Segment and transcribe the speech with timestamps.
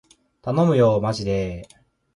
[0.41, 1.75] たのむよーまじでー